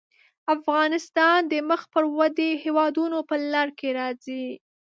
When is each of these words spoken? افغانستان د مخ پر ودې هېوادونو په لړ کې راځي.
افغانستان 0.55 1.39
د 1.51 1.53
مخ 1.69 1.81
پر 1.93 2.03
ودې 2.17 2.51
هېوادونو 2.63 3.17
په 3.29 3.35
لړ 3.53 3.67
کې 3.79 3.89
راځي. 3.99 4.47